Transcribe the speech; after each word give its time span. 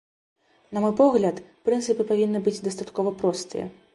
На 0.77 0.81
мой 0.85 0.93
погляд, 1.01 1.41
прынцыпы 1.69 2.07
павінны 2.13 2.43
быць 2.49 2.57
дастаткова 2.71 3.09
простыя. 3.23 3.71